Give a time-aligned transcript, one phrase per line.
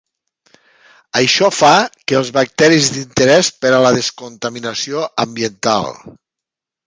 [1.19, 1.73] Això fa
[2.11, 5.93] que els bacteris d'interès per a la descontaminació ambiental.